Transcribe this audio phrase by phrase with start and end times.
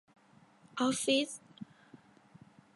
[0.79, 1.29] ออฟฟิศ